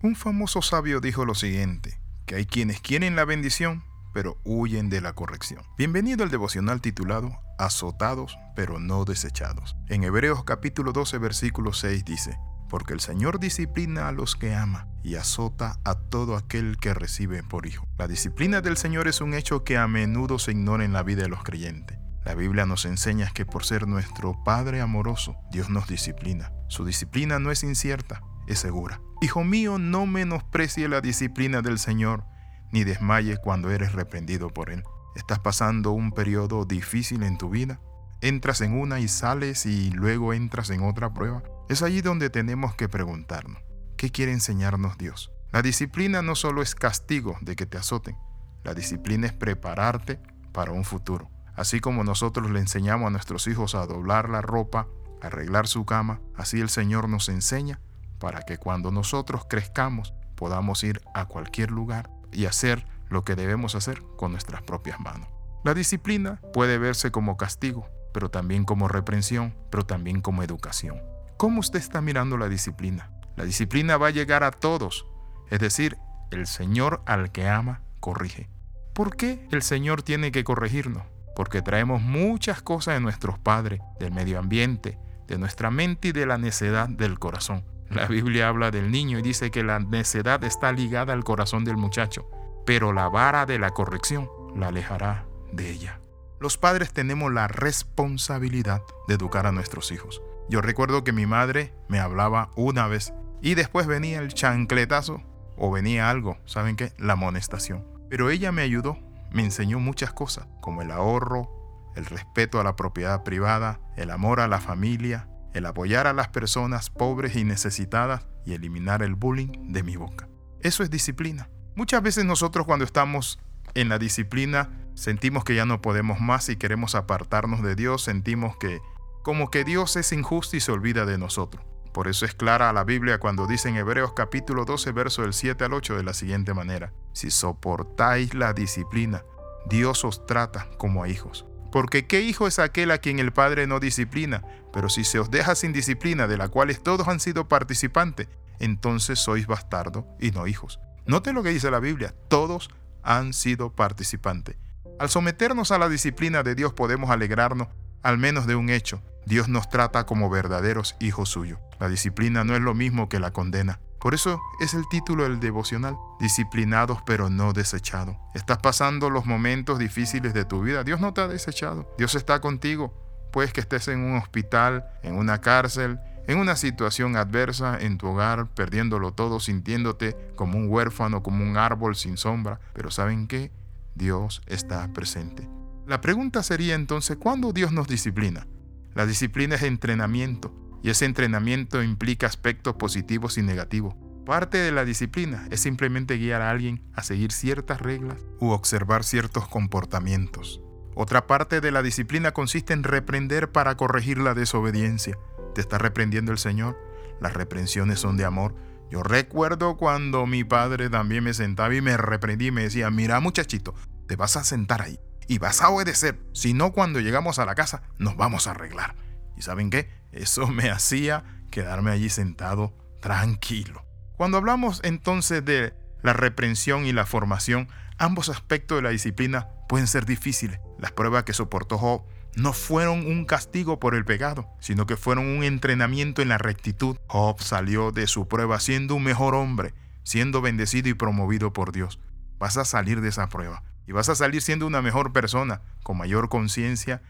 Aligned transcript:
Un 0.00 0.14
famoso 0.14 0.62
sabio 0.62 1.00
dijo 1.00 1.24
lo 1.24 1.34
siguiente, 1.34 1.98
que 2.24 2.36
hay 2.36 2.46
quienes 2.46 2.80
quieren 2.80 3.16
la 3.16 3.24
bendición, 3.24 3.82
pero 4.14 4.40
huyen 4.44 4.90
de 4.90 5.00
la 5.00 5.12
corrección. 5.12 5.64
Bienvenido 5.76 6.22
al 6.22 6.30
devocional 6.30 6.80
titulado 6.80 7.36
Azotados, 7.58 8.38
pero 8.54 8.78
no 8.78 9.04
desechados. 9.04 9.76
En 9.88 10.04
Hebreos 10.04 10.44
capítulo 10.44 10.92
12, 10.92 11.18
versículo 11.18 11.72
6 11.72 12.04
dice, 12.04 12.38
porque 12.70 12.92
el 12.92 13.00
Señor 13.00 13.40
disciplina 13.40 14.06
a 14.06 14.12
los 14.12 14.36
que 14.36 14.54
ama 14.54 14.86
y 15.02 15.16
azota 15.16 15.80
a 15.84 15.96
todo 15.96 16.36
aquel 16.36 16.76
que 16.76 16.94
recibe 16.94 17.42
por 17.42 17.66
hijo. 17.66 17.84
La 17.98 18.06
disciplina 18.06 18.60
del 18.60 18.76
Señor 18.76 19.08
es 19.08 19.20
un 19.20 19.34
hecho 19.34 19.64
que 19.64 19.78
a 19.78 19.88
menudo 19.88 20.38
se 20.38 20.52
ignora 20.52 20.84
en 20.84 20.92
la 20.92 21.02
vida 21.02 21.22
de 21.22 21.28
los 21.28 21.42
creyentes. 21.42 21.98
La 22.24 22.34
Biblia 22.34 22.66
nos 22.66 22.84
enseña 22.84 23.32
que 23.34 23.44
por 23.44 23.64
ser 23.64 23.88
nuestro 23.88 24.44
Padre 24.44 24.80
amoroso, 24.80 25.34
Dios 25.50 25.70
nos 25.70 25.88
disciplina. 25.88 26.52
Su 26.68 26.84
disciplina 26.84 27.40
no 27.40 27.50
es 27.50 27.64
incierta, 27.64 28.22
es 28.48 28.58
segura. 28.58 29.00
Hijo 29.20 29.44
mío, 29.44 29.78
no 29.78 30.06
menosprecie 30.06 30.88
la 30.88 31.00
disciplina 31.00 31.60
del 31.60 31.78
Señor, 31.78 32.24
ni 32.72 32.82
desmayes 32.82 33.38
cuando 33.38 33.70
eres 33.70 33.92
reprendido 33.92 34.48
por 34.48 34.70
Él. 34.70 34.82
¿Estás 35.14 35.38
pasando 35.38 35.92
un 35.92 36.12
periodo 36.12 36.64
difícil 36.64 37.22
en 37.22 37.38
tu 37.38 37.50
vida? 37.50 37.80
¿Entras 38.20 38.60
en 38.62 38.78
una 38.78 39.00
y 39.00 39.08
sales 39.08 39.66
y 39.66 39.90
luego 39.90 40.32
entras 40.32 40.70
en 40.70 40.82
otra 40.82 41.12
prueba? 41.12 41.42
Es 41.68 41.82
allí 41.82 42.00
donde 42.00 42.30
tenemos 42.30 42.74
que 42.74 42.88
preguntarnos, 42.88 43.62
¿qué 43.96 44.10
quiere 44.10 44.32
enseñarnos 44.32 44.96
Dios? 44.96 45.30
La 45.52 45.62
disciplina 45.62 46.22
no 46.22 46.34
solo 46.34 46.62
es 46.62 46.74
castigo 46.74 47.36
de 47.42 47.54
que 47.54 47.66
te 47.66 47.78
azoten, 47.78 48.16
la 48.64 48.74
disciplina 48.74 49.26
es 49.26 49.32
prepararte 49.32 50.20
para 50.52 50.72
un 50.72 50.84
futuro. 50.84 51.30
Así 51.54 51.80
como 51.80 52.04
nosotros 52.04 52.50
le 52.50 52.60
enseñamos 52.60 53.08
a 53.08 53.10
nuestros 53.10 53.46
hijos 53.46 53.74
a 53.74 53.86
doblar 53.86 54.30
la 54.30 54.40
ropa, 54.40 54.86
a 55.20 55.26
arreglar 55.26 55.66
su 55.66 55.84
cama, 55.84 56.20
así 56.36 56.60
el 56.60 56.68
Señor 56.68 57.08
nos 57.08 57.28
enseña 57.28 57.80
para 58.18 58.42
que 58.42 58.58
cuando 58.58 58.90
nosotros 58.90 59.46
crezcamos 59.48 60.14
podamos 60.34 60.84
ir 60.84 61.00
a 61.14 61.26
cualquier 61.26 61.70
lugar 61.70 62.10
y 62.32 62.46
hacer 62.46 62.86
lo 63.08 63.24
que 63.24 63.36
debemos 63.36 63.74
hacer 63.74 64.02
con 64.16 64.32
nuestras 64.32 64.62
propias 64.62 65.00
manos. 65.00 65.28
La 65.64 65.74
disciplina 65.74 66.40
puede 66.52 66.78
verse 66.78 67.10
como 67.10 67.36
castigo, 67.36 67.88
pero 68.12 68.30
también 68.30 68.64
como 68.64 68.88
reprensión, 68.88 69.54
pero 69.70 69.84
también 69.84 70.20
como 70.20 70.42
educación. 70.42 71.02
¿Cómo 71.36 71.60
usted 71.60 71.78
está 71.78 72.00
mirando 72.00 72.36
la 72.36 72.48
disciplina? 72.48 73.10
La 73.36 73.44
disciplina 73.44 73.96
va 73.96 74.08
a 74.08 74.10
llegar 74.10 74.44
a 74.44 74.50
todos, 74.50 75.06
es 75.50 75.60
decir, 75.60 75.98
el 76.30 76.46
Señor 76.46 77.02
al 77.06 77.32
que 77.32 77.48
ama, 77.48 77.82
corrige. 78.00 78.48
¿Por 78.92 79.16
qué 79.16 79.46
el 79.52 79.62
Señor 79.62 80.02
tiene 80.02 80.32
que 80.32 80.44
corregirnos? 80.44 81.04
Porque 81.36 81.62
traemos 81.62 82.02
muchas 82.02 82.62
cosas 82.62 82.94
de 82.94 83.00
nuestros 83.00 83.38
padres, 83.38 83.80
del 84.00 84.12
medio 84.12 84.38
ambiente, 84.38 84.98
de 85.28 85.38
nuestra 85.38 85.70
mente 85.70 86.08
y 86.08 86.12
de 86.12 86.26
la 86.26 86.38
necedad 86.38 86.88
del 86.88 87.18
corazón. 87.18 87.64
La 87.90 88.06
Biblia 88.06 88.48
habla 88.48 88.70
del 88.70 88.90
niño 88.90 89.18
y 89.18 89.22
dice 89.22 89.50
que 89.50 89.64
la 89.64 89.78
necedad 89.78 90.44
está 90.44 90.72
ligada 90.72 91.12
al 91.12 91.24
corazón 91.24 91.64
del 91.64 91.76
muchacho, 91.76 92.28
pero 92.66 92.92
la 92.92 93.08
vara 93.08 93.46
de 93.46 93.58
la 93.58 93.70
corrección 93.70 94.28
la 94.54 94.68
alejará 94.68 95.26
de 95.52 95.70
ella. 95.70 96.00
Los 96.40 96.58
padres 96.58 96.92
tenemos 96.92 97.32
la 97.32 97.48
responsabilidad 97.48 98.82
de 99.08 99.14
educar 99.14 99.46
a 99.46 99.52
nuestros 99.52 99.90
hijos. 99.90 100.22
Yo 100.48 100.60
recuerdo 100.60 101.02
que 101.02 101.12
mi 101.12 101.26
madre 101.26 101.74
me 101.88 101.98
hablaba 101.98 102.50
una 102.56 102.86
vez 102.86 103.12
y 103.42 103.54
después 103.54 103.86
venía 103.86 104.18
el 104.18 104.34
chancletazo 104.34 105.22
o 105.56 105.70
venía 105.70 106.10
algo, 106.10 106.38
¿saben 106.44 106.76
qué? 106.76 106.92
La 106.98 107.14
amonestación. 107.14 107.86
Pero 108.08 108.30
ella 108.30 108.52
me 108.52 108.62
ayudó, 108.62 108.98
me 109.32 109.42
enseñó 109.42 109.80
muchas 109.80 110.12
cosas, 110.12 110.46
como 110.60 110.82
el 110.82 110.90
ahorro, 110.90 111.50
el 111.96 112.06
respeto 112.06 112.60
a 112.60 112.64
la 112.64 112.76
propiedad 112.76 113.24
privada, 113.24 113.80
el 113.96 114.10
amor 114.10 114.40
a 114.40 114.48
la 114.48 114.60
familia, 114.60 115.28
el 115.54 115.66
apoyar 115.66 116.06
a 116.06 116.12
las 116.12 116.28
personas 116.28 116.90
pobres 116.90 117.36
y 117.36 117.44
necesitadas 117.44 118.26
y 118.44 118.54
eliminar 118.54 119.02
el 119.02 119.14
bullying 119.14 119.72
de 119.72 119.82
mi 119.82 119.96
boca. 119.96 120.28
Eso 120.60 120.82
es 120.82 120.90
disciplina. 120.90 121.50
Muchas 121.74 122.02
veces 122.02 122.24
nosotros 122.24 122.66
cuando 122.66 122.84
estamos 122.84 123.38
en 123.74 123.88
la 123.88 123.98
disciplina 123.98 124.70
sentimos 124.94 125.44
que 125.44 125.54
ya 125.54 125.64
no 125.64 125.80
podemos 125.80 126.20
más 126.20 126.48
y 126.48 126.56
queremos 126.56 126.94
apartarnos 126.94 127.62
de 127.62 127.76
Dios, 127.76 128.02
sentimos 128.02 128.56
que 128.56 128.80
como 129.22 129.50
que 129.50 129.64
Dios 129.64 129.96
es 129.96 130.12
injusto 130.12 130.56
y 130.56 130.60
se 130.60 130.72
olvida 130.72 131.04
de 131.04 131.18
nosotros. 131.18 131.64
Por 131.92 132.08
eso 132.08 132.24
es 132.24 132.34
clara 132.34 132.72
la 132.72 132.84
Biblia 132.84 133.18
cuando 133.18 133.46
dice 133.46 133.68
en 133.68 133.76
Hebreos 133.76 134.12
capítulo 134.14 134.64
12, 134.64 134.92
verso 134.92 135.22
del 135.22 135.32
7 135.32 135.64
al 135.64 135.72
8 135.72 135.96
de 135.96 136.02
la 136.02 136.14
siguiente 136.14 136.54
manera, 136.54 136.92
si 137.12 137.30
soportáis 137.30 138.34
la 138.34 138.52
disciplina, 138.52 139.24
Dios 139.68 140.04
os 140.04 140.24
trata 140.26 140.68
como 140.78 141.02
a 141.02 141.08
hijos. 141.08 141.47
Porque 141.70 142.06
¿qué 142.06 142.22
hijo 142.22 142.46
es 142.46 142.58
aquel 142.58 142.90
a 142.90 142.98
quien 142.98 143.18
el 143.18 143.32
Padre 143.32 143.66
no 143.66 143.80
disciplina? 143.80 144.42
Pero 144.72 144.88
si 144.88 145.04
se 145.04 145.18
os 145.18 145.30
deja 145.30 145.54
sin 145.54 145.72
disciplina, 145.72 146.26
de 146.26 146.38
la 146.38 146.48
cual 146.48 146.76
todos 146.80 147.08
han 147.08 147.20
sido 147.20 147.48
participantes, 147.48 148.28
entonces 148.58 149.18
sois 149.18 149.46
bastardos 149.46 150.04
y 150.20 150.30
no 150.30 150.46
hijos. 150.46 150.80
Note 151.06 151.32
lo 151.32 151.42
que 151.42 151.50
dice 151.50 151.70
la 151.70 151.80
Biblia, 151.80 152.14
todos 152.28 152.70
han 153.02 153.32
sido 153.32 153.72
participantes. 153.72 154.56
Al 154.98 155.08
someternos 155.08 155.70
a 155.70 155.78
la 155.78 155.88
disciplina 155.88 156.42
de 156.42 156.54
Dios 156.54 156.72
podemos 156.72 157.10
alegrarnos 157.10 157.68
al 158.02 158.18
menos 158.18 158.46
de 158.46 158.56
un 158.56 158.70
hecho. 158.70 159.02
Dios 159.26 159.48
nos 159.48 159.68
trata 159.68 160.06
como 160.06 160.30
verdaderos 160.30 160.96
hijos 161.00 161.28
suyos. 161.28 161.58
La 161.78 161.88
disciplina 161.88 162.44
no 162.44 162.54
es 162.56 162.60
lo 162.60 162.74
mismo 162.74 163.08
que 163.08 163.20
la 163.20 163.32
condena. 163.32 163.80
Por 164.00 164.14
eso 164.14 164.40
es 164.60 164.74
el 164.74 164.88
título 164.88 165.24
del 165.24 165.40
devocional, 165.40 165.96
disciplinados 166.20 166.98
pero 167.04 167.30
no 167.30 167.52
desechados. 167.52 168.16
Estás 168.34 168.58
pasando 168.58 169.10
los 169.10 169.26
momentos 169.26 169.78
difíciles 169.78 170.34
de 170.34 170.44
tu 170.44 170.62
vida. 170.62 170.84
Dios 170.84 171.00
no 171.00 171.12
te 171.12 171.20
ha 171.20 171.28
desechado. 171.28 171.92
Dios 171.98 172.14
está 172.14 172.40
contigo. 172.40 172.94
Puedes 173.32 173.52
que 173.52 173.60
estés 173.60 173.88
en 173.88 174.00
un 174.00 174.16
hospital, 174.16 174.86
en 175.02 175.16
una 175.16 175.40
cárcel, 175.40 175.98
en 176.28 176.38
una 176.38 176.54
situación 176.54 177.16
adversa 177.16 177.76
en 177.80 177.98
tu 177.98 178.08
hogar, 178.08 178.46
perdiéndolo 178.54 179.12
todo, 179.12 179.40
sintiéndote 179.40 180.16
como 180.36 180.58
un 180.58 180.68
huérfano, 180.68 181.22
como 181.22 181.42
un 181.42 181.56
árbol 181.56 181.96
sin 181.96 182.16
sombra. 182.16 182.60
Pero 182.74 182.90
¿saben 182.90 183.26
qué? 183.26 183.50
Dios 183.96 184.42
está 184.46 184.92
presente. 184.92 185.48
La 185.86 186.00
pregunta 186.00 186.42
sería 186.44 186.76
entonces, 186.76 187.16
¿cuándo 187.16 187.52
Dios 187.52 187.72
nos 187.72 187.88
disciplina? 187.88 188.46
La 188.94 189.06
disciplina 189.06 189.56
es 189.56 189.62
entrenamiento 189.62 190.67
y 190.82 190.90
ese 190.90 191.04
entrenamiento 191.04 191.82
implica 191.82 192.26
aspectos 192.26 192.74
positivos 192.74 193.38
y 193.38 193.42
negativos. 193.42 193.94
Parte 194.26 194.58
de 194.58 194.72
la 194.72 194.84
disciplina 194.84 195.46
es 195.50 195.60
simplemente 195.60 196.18
guiar 196.18 196.42
a 196.42 196.50
alguien 196.50 196.82
a 196.92 197.02
seguir 197.02 197.32
ciertas 197.32 197.80
reglas 197.80 198.18
u 198.40 198.50
observar 198.50 199.02
ciertos 199.02 199.48
comportamientos. 199.48 200.60
Otra 200.94 201.26
parte 201.26 201.60
de 201.60 201.70
la 201.70 201.82
disciplina 201.82 202.32
consiste 202.32 202.72
en 202.72 202.82
reprender 202.82 203.52
para 203.52 203.76
corregir 203.76 204.18
la 204.18 204.34
desobediencia. 204.34 205.16
¿Te 205.54 205.60
está 205.60 205.78
reprendiendo 205.78 206.32
el 206.32 206.38
Señor? 206.38 206.76
Las 207.20 207.34
reprensiones 207.34 208.00
son 208.00 208.16
de 208.16 208.24
amor. 208.24 208.54
Yo 208.90 209.02
recuerdo 209.02 209.76
cuando 209.76 210.26
mi 210.26 210.44
padre 210.44 210.90
también 210.90 211.24
me 211.24 211.34
sentaba 211.34 211.74
y 211.74 211.80
me 211.80 211.96
reprendía 211.96 212.48
y 212.48 212.52
me 212.52 212.62
decía, 212.62 212.90
mira 212.90 213.20
muchachito, 213.20 213.74
te 214.06 214.16
vas 214.16 214.36
a 214.36 214.44
sentar 214.44 214.82
ahí 214.82 214.98
y 215.28 215.38
vas 215.38 215.62
a 215.62 215.68
obedecer. 215.68 216.18
Si 216.32 216.54
no, 216.54 216.72
cuando 216.72 217.00
llegamos 217.00 217.38
a 217.38 217.44
la 217.44 217.54
casa 217.54 217.82
nos 217.98 218.16
vamos 218.16 218.46
a 218.46 218.50
arreglar. 218.50 218.96
¿Y 219.36 219.42
saben 219.42 219.70
qué? 219.70 219.88
Eso 220.12 220.46
me 220.46 220.70
hacía 220.70 221.24
quedarme 221.50 221.90
allí 221.90 222.08
sentado 222.08 222.74
tranquilo. 223.00 223.84
Cuando 224.16 224.36
hablamos 224.38 224.80
entonces 224.84 225.44
de 225.44 225.74
la 226.02 226.12
reprensión 226.12 226.86
y 226.86 226.92
la 226.92 227.06
formación, 227.06 227.68
ambos 227.98 228.28
aspectos 228.28 228.78
de 228.78 228.82
la 228.82 228.90
disciplina 228.90 229.48
pueden 229.68 229.86
ser 229.86 230.06
difíciles. 230.06 230.60
Las 230.78 230.92
pruebas 230.92 231.24
que 231.24 231.32
soportó 231.32 231.78
Job 231.78 232.02
no 232.36 232.52
fueron 232.52 233.06
un 233.06 233.24
castigo 233.24 233.80
por 233.80 233.94
el 233.94 234.04
pecado, 234.04 234.48
sino 234.60 234.86
que 234.86 234.96
fueron 234.96 235.26
un 235.26 235.44
entrenamiento 235.44 236.22
en 236.22 236.28
la 236.28 236.38
rectitud. 236.38 236.96
Job 237.08 237.40
salió 237.40 237.90
de 237.90 238.06
su 238.06 238.28
prueba 238.28 238.60
siendo 238.60 238.94
un 238.94 239.04
mejor 239.04 239.34
hombre, 239.34 239.74
siendo 240.04 240.40
bendecido 240.40 240.88
y 240.88 240.94
promovido 240.94 241.52
por 241.52 241.72
Dios. 241.72 242.00
Vas 242.38 242.56
a 242.56 242.64
salir 242.64 243.00
de 243.00 243.08
esa 243.08 243.28
prueba 243.28 243.64
y 243.86 243.92
vas 243.92 244.08
a 244.08 244.14
salir 244.14 244.42
siendo 244.42 244.66
una 244.66 244.82
mejor 244.82 245.12
persona, 245.12 245.62
con 245.82 245.96
mayor 245.96 246.28
conciencia, 246.28 247.02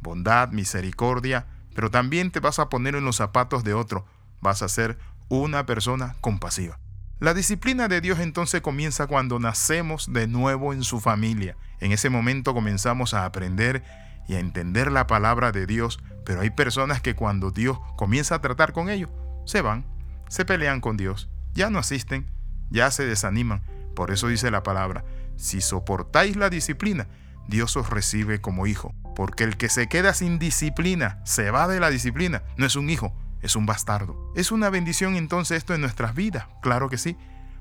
bondad, 0.00 0.48
misericordia, 0.48 1.46
pero 1.74 1.90
también 1.90 2.30
te 2.30 2.40
vas 2.40 2.58
a 2.58 2.68
poner 2.68 2.94
en 2.94 3.04
los 3.04 3.16
zapatos 3.16 3.64
de 3.64 3.74
otro, 3.74 4.04
vas 4.40 4.62
a 4.62 4.68
ser 4.68 4.98
una 5.28 5.66
persona 5.66 6.16
compasiva. 6.20 6.78
La 7.20 7.34
disciplina 7.34 7.86
de 7.86 8.00
Dios 8.00 8.18
entonces 8.18 8.60
comienza 8.60 9.06
cuando 9.06 9.38
nacemos 9.38 10.12
de 10.12 10.26
nuevo 10.26 10.72
en 10.72 10.82
su 10.82 11.00
familia. 11.00 11.56
En 11.78 11.92
ese 11.92 12.10
momento 12.10 12.52
comenzamos 12.52 13.14
a 13.14 13.24
aprender 13.24 13.84
y 14.26 14.34
a 14.34 14.40
entender 14.40 14.90
la 14.90 15.06
palabra 15.06 15.52
de 15.52 15.66
Dios, 15.66 16.00
pero 16.24 16.40
hay 16.40 16.50
personas 16.50 17.00
que 17.00 17.14
cuando 17.14 17.50
Dios 17.50 17.78
comienza 17.96 18.34
a 18.34 18.40
tratar 18.40 18.72
con 18.72 18.90
ellos, 18.90 19.10
se 19.46 19.62
van, 19.62 19.86
se 20.28 20.44
pelean 20.44 20.80
con 20.80 20.96
Dios, 20.96 21.28
ya 21.54 21.70
no 21.70 21.78
asisten, 21.78 22.26
ya 22.70 22.90
se 22.90 23.06
desaniman. 23.06 23.62
Por 23.94 24.10
eso 24.10 24.28
dice 24.28 24.50
la 24.50 24.62
palabra, 24.62 25.04
si 25.36 25.60
soportáis 25.60 26.36
la 26.36 26.50
disciplina, 26.50 27.06
Dios 27.46 27.76
os 27.76 27.88
recibe 27.90 28.40
como 28.40 28.66
hijo. 28.66 28.94
Porque 29.14 29.44
el 29.44 29.56
que 29.56 29.68
se 29.68 29.88
queda 29.88 30.14
sin 30.14 30.38
disciplina, 30.38 31.20
se 31.24 31.50
va 31.50 31.68
de 31.68 31.80
la 31.80 31.90
disciplina, 31.90 32.42
no 32.56 32.66
es 32.66 32.76
un 32.76 32.90
hijo, 32.90 33.14
es 33.42 33.56
un 33.56 33.66
bastardo. 33.66 34.32
¿Es 34.34 34.52
una 34.52 34.70
bendición 34.70 35.16
entonces 35.16 35.58
esto 35.58 35.74
en 35.74 35.80
nuestras 35.80 36.14
vidas? 36.14 36.46
Claro 36.62 36.88
que 36.88 36.98
sí. 36.98 37.16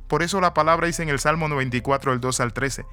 Por 0.08 0.24
eso 0.24 0.42
la 0.42 0.54
palabra 0.54 0.88
dice 0.88 1.04
en 1.04 1.10
el 1.10 1.20
Salmo 1.20 1.48
94, 1.48 2.14
el 2.14 2.20
2 2.20 2.40
al 2.40 2.54
13, 2.54 2.86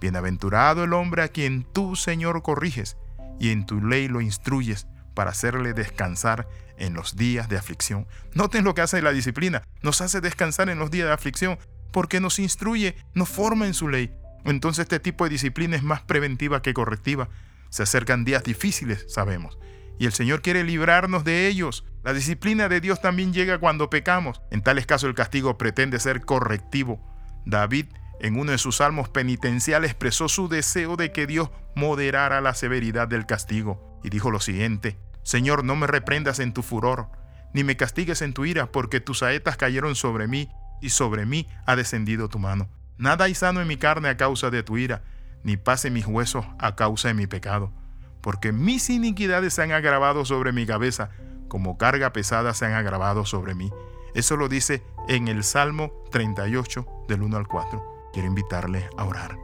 Bienaventurado 0.00 0.84
el 0.84 0.94
hombre 0.94 1.22
a 1.22 1.28
quien 1.28 1.64
tú, 1.64 1.94
Señor, 1.94 2.42
corriges 2.42 2.96
y 3.38 3.50
en 3.50 3.66
tu 3.66 3.82
ley 3.82 4.08
lo 4.08 4.20
instruyes, 4.20 4.86
para 5.14 5.30
hacerle 5.30 5.74
descansar 5.74 6.48
en 6.78 6.94
los 6.94 7.16
días 7.16 7.48
de 7.48 7.58
aflicción. 7.58 8.06
Noten 8.34 8.64
lo 8.64 8.74
que 8.74 8.80
hace 8.80 9.02
la 9.02 9.12
disciplina. 9.12 9.62
Nos 9.82 10.00
hace 10.00 10.20
descansar 10.20 10.70
en 10.70 10.78
los 10.78 10.90
días 10.90 11.06
de 11.06 11.12
aflicción 11.12 11.58
porque 11.92 12.20
nos 12.20 12.38
instruye, 12.38 12.96
nos 13.14 13.28
forma 13.28 13.66
en 13.66 13.74
su 13.74 13.88
ley. 13.88 14.14
Entonces 14.44 14.84
este 14.84 15.00
tipo 15.00 15.24
de 15.24 15.30
disciplina 15.30 15.76
es 15.76 15.82
más 15.82 16.00
preventiva 16.00 16.62
que 16.62 16.72
correctiva. 16.72 17.28
Se 17.70 17.82
acercan 17.82 18.24
días 18.24 18.44
difíciles, 18.44 19.06
sabemos. 19.08 19.58
Y 19.98 20.06
el 20.06 20.12
Señor 20.12 20.42
quiere 20.42 20.64
librarnos 20.64 21.24
de 21.24 21.46
ellos. 21.46 21.84
La 22.04 22.12
disciplina 22.12 22.68
de 22.68 22.80
Dios 22.80 23.00
también 23.00 23.32
llega 23.32 23.58
cuando 23.58 23.90
pecamos. 23.90 24.40
En 24.50 24.62
tales 24.62 24.86
casos 24.86 25.08
el 25.08 25.14
castigo 25.14 25.58
pretende 25.58 25.98
ser 25.98 26.24
correctivo. 26.24 27.00
David 27.46 27.86
en 28.20 28.38
uno 28.38 28.52
de 28.52 28.58
sus 28.58 28.76
salmos 28.76 29.08
penitenciales 29.08 29.90
expresó 29.90 30.28
su 30.28 30.48
deseo 30.48 30.96
de 30.96 31.10
que 31.10 31.26
Dios 31.26 31.50
moderara 31.74 32.40
la 32.42 32.54
severidad 32.54 33.08
del 33.08 33.24
castigo 33.24 33.98
y 34.02 34.10
dijo 34.10 34.30
lo 34.30 34.40
siguiente, 34.40 34.98
Señor, 35.22 35.64
no 35.64 35.76
me 35.76 35.86
reprendas 35.86 36.38
en 36.38 36.52
tu 36.52 36.62
furor, 36.62 37.08
ni 37.52 37.64
me 37.64 37.76
castigues 37.76 38.22
en 38.22 38.32
tu 38.32 38.44
ira, 38.44 38.72
porque 38.72 39.00
tus 39.00 39.18
saetas 39.18 39.56
cayeron 39.56 39.94
sobre 39.94 40.26
mí, 40.26 40.50
y 40.80 40.90
sobre 40.90 41.26
mí 41.26 41.46
ha 41.66 41.76
descendido 41.76 42.28
tu 42.28 42.38
mano. 42.38 42.68
Nada 42.96 43.26
hay 43.26 43.34
sano 43.34 43.60
en 43.60 43.68
mi 43.68 43.76
carne 43.76 44.08
a 44.08 44.16
causa 44.16 44.50
de 44.50 44.62
tu 44.62 44.78
ira, 44.78 45.02
ni 45.42 45.56
pase 45.56 45.90
mis 45.90 46.06
huesos 46.06 46.44
a 46.58 46.76
causa 46.76 47.08
de 47.08 47.14
mi 47.14 47.26
pecado, 47.26 47.72
porque 48.20 48.52
mis 48.52 48.90
iniquidades 48.90 49.54
se 49.54 49.62
han 49.62 49.72
agravado 49.72 50.24
sobre 50.24 50.52
mi 50.52 50.66
cabeza, 50.66 51.10
como 51.48 51.78
carga 51.78 52.12
pesada 52.12 52.54
se 52.54 52.66
han 52.66 52.74
agravado 52.74 53.24
sobre 53.24 53.54
mí. 53.54 53.72
Eso 54.14 54.36
lo 54.36 54.48
dice 54.48 54.82
en 55.08 55.28
el 55.28 55.44
Salmo 55.44 55.92
38 56.10 56.86
del 57.08 57.22
1 57.22 57.36
al 57.36 57.46
4. 57.46 58.10
Quiero 58.12 58.28
invitarle 58.28 58.88
a 58.96 59.04
orar. 59.04 59.38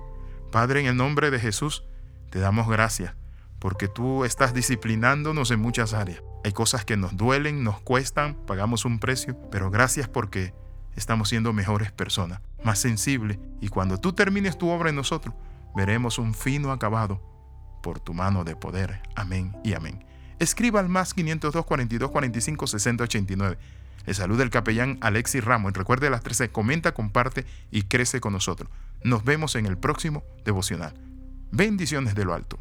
Padre, 0.51 0.81
en 0.81 0.87
el 0.87 0.97
nombre 0.97 1.31
de 1.31 1.39
Jesús, 1.39 1.85
te 2.31 2.39
damos 2.39 2.69
gracias 2.69 3.15
porque 3.59 3.89
tú 3.89 4.25
estás 4.25 4.55
disciplinándonos 4.55 5.51
en 5.51 5.61
muchas 5.61 5.95
áreas. 5.95 6.23
Hay 6.45 6.53
cosas 6.53 6.85
que 6.85 6.97
nos 6.97 7.17
duelen, 7.17 7.65
nos 7.65 7.81
cuestan, 7.81 8.35
pagamos 8.47 8.85
un 8.85 8.99
precio, 8.99 9.37
pero 9.51 9.71
gracias 9.71 10.09
porque 10.09 10.55
estamos 10.95 11.29
siendo 11.29 11.53
mejores 11.53 11.91
personas, 11.93 12.41
más 12.63 12.79
sensibles, 12.79 13.39
y 13.61 13.69
cuando 13.69 13.99
tú 13.99 14.13
termines 14.13 14.57
tu 14.57 14.69
obra 14.69 14.91
en 14.91 14.97
nosotros, 14.97 15.35
veremos 15.77 16.19
un 16.19 16.35
fino 16.35 16.73
acabado 16.73 17.21
por 17.83 18.01
tu 18.01 18.15
mano 18.15 18.43
de 18.43 18.57
poder. 18.57 19.03
Amén 19.15 19.55
y 19.63 19.75
amén. 19.75 20.05
Escriba 20.39 20.81
al 20.81 20.89
más 20.89 21.15
502 21.15 21.65
42 21.65 22.11
45 22.11 22.67
60 22.67 23.05
89. 23.05 23.59
Le 24.07 24.15
saluda 24.15 24.43
el 24.43 24.51
capellán 24.51 24.99
Alexis 25.03 25.45
Ramos. 25.45 25.73
Recuerde 25.75 26.11
las 26.11 26.23
13, 26.23 26.51
comenta, 26.51 26.95
comparte 26.95 27.45
y 27.71 27.83
crece 27.83 28.21
con 28.21 28.33
nosotros. 28.33 28.71
Nos 29.05 29.25
vemos 29.25 29.55
en 29.55 29.67
el 29.67 29.77
próximo 29.77 30.25
devocional. 30.45 30.95
Bendiciones 31.53 32.15
de 32.15 32.25
lo 32.25 32.35
alto. 32.35 32.59